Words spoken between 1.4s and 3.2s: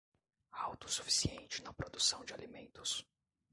na produção de alimentos